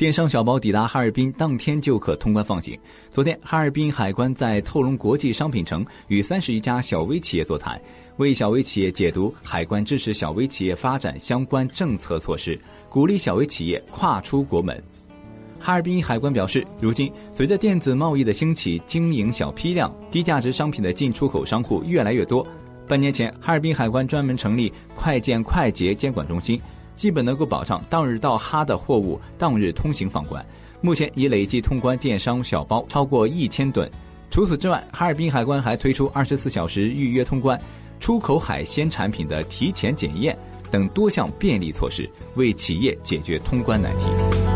[0.00, 2.74] 电商小包抵达哈尔滨当天就可通关放行。
[3.10, 7.78] 昨天，哈尔滨海关在透龙国际商品城与三十余家小微企业座谈，
[8.16, 12.58] 为小微企业解读海关支持小微企业发展相关政策措施，
[12.88, 14.82] 鼓励小微企业跨出国门。
[15.58, 22.42] 哈尔滨海关表示，如今随着电子贸易的兴起，经营小批量、低价值商品的进出口商户越来越多。
[22.88, 26.58] 半年前，哈尔滨海关专门成立快件快捷监管中心。
[27.00, 30.44] 基本能够保障当日到哈的货物当日通行放关，
[30.82, 33.90] 目前已累计通关电商小包超过一千吨。
[34.30, 37.58] 除此之外，哈尔滨海关还推出二十四小时预约通关、
[38.00, 40.36] 出口海鲜产品的提前检验
[40.70, 44.49] 等多项便利措施，为企业解决通关难题。